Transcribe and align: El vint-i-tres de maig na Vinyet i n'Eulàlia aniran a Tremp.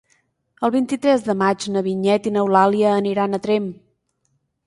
El 0.67 0.71
vint-i-tres 0.75 1.25
de 1.27 1.33
maig 1.41 1.67
na 1.75 1.83
Vinyet 1.89 2.29
i 2.31 2.35
n'Eulàlia 2.37 2.97
aniran 3.01 3.39
a 3.39 3.43
Tremp. 3.47 3.69